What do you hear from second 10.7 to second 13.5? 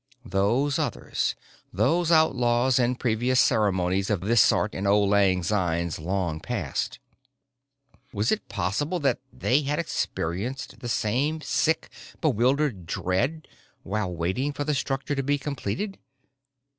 the same sick, bewildered dread